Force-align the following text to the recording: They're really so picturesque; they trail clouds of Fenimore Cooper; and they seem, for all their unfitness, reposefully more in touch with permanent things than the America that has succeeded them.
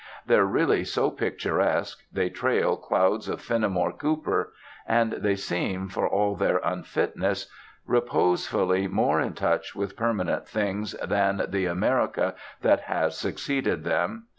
They're 0.25 0.47
really 0.47 0.83
so 0.83 1.11
picturesque; 1.11 2.01
they 2.11 2.31
trail 2.31 2.75
clouds 2.75 3.29
of 3.29 3.39
Fenimore 3.39 3.91
Cooper; 3.91 4.51
and 4.87 5.11
they 5.11 5.35
seem, 5.35 5.89
for 5.89 6.09
all 6.09 6.35
their 6.35 6.57
unfitness, 6.63 7.51
reposefully 7.85 8.87
more 8.87 9.21
in 9.21 9.33
touch 9.33 9.75
with 9.75 9.95
permanent 9.95 10.47
things 10.47 10.93
than 10.93 11.45
the 11.49 11.67
America 11.67 12.33
that 12.63 12.79
has 12.79 13.15
succeeded 13.15 13.83
them. 13.83 14.23